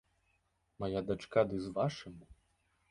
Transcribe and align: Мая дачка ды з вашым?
Мая 0.83 1.01
дачка 1.11 1.41
ды 1.53 1.61
з 1.67 1.79
вашым? 1.79 2.13